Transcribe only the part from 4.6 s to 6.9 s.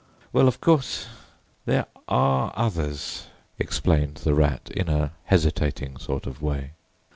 in a hesitating sort of way.